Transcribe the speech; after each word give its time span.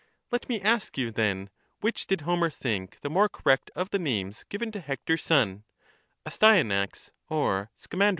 Let 0.31 0.49
me 0.49 0.59
ask 0.59 0.97
you, 0.97 1.11
then, 1.11 1.51
which 1.81 2.07
did 2.07 2.21
Homer 2.21 2.49
think 2.49 2.99
the 3.01 3.09
more 3.11 3.29
correct 3.29 3.69
of 3.75 3.91
the 3.91 3.99
names 3.99 4.43
given 4.45 4.71
to 4.71 4.79
Hector's 4.81 5.21
son— 5.21 5.63
Astyanax 6.25 7.11
or 7.29 7.69
Scamandrius? 7.77 8.09